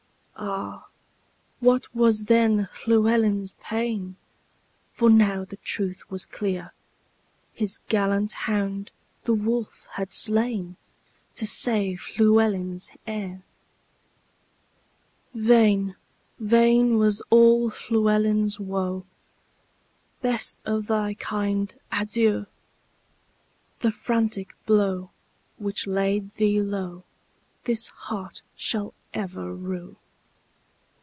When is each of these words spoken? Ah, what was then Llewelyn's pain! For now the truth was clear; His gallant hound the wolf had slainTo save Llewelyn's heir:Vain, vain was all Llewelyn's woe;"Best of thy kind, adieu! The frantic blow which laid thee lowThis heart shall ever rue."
Ah, 0.43 0.87
what 1.59 1.93
was 1.95 2.23
then 2.23 2.67
Llewelyn's 2.87 3.53
pain! 3.61 4.15
For 4.91 5.07
now 5.07 5.45
the 5.45 5.57
truth 5.57 6.09
was 6.09 6.25
clear; 6.25 6.73
His 7.53 7.77
gallant 7.89 8.33
hound 8.33 8.89
the 9.25 9.35
wolf 9.35 9.87
had 9.91 10.09
slainTo 10.09 10.75
save 11.35 12.15
Llewelyn's 12.17 12.89
heir:Vain, 13.05 15.95
vain 16.39 16.97
was 16.97 17.21
all 17.29 17.71
Llewelyn's 17.91 18.59
woe;"Best 18.59 20.63
of 20.65 20.87
thy 20.87 21.13
kind, 21.13 21.75
adieu! 21.91 22.47
The 23.81 23.91
frantic 23.91 24.55
blow 24.65 25.11
which 25.59 25.85
laid 25.85 26.31
thee 26.31 26.57
lowThis 26.57 27.89
heart 27.91 28.41
shall 28.55 28.95
ever 29.13 29.53
rue." 29.53 29.97